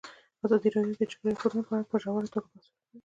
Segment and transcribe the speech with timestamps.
[0.45, 2.99] ازادي راډیو د د جګړې راپورونه په اړه په ژوره توګه بحثونه کړي.